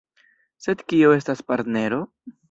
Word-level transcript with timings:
Sed 0.65 0.79
kio 0.93 1.11
estas 1.17 1.43
partnero? 1.51 2.01